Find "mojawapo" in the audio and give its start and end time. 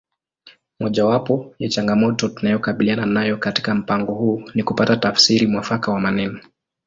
0.79-1.55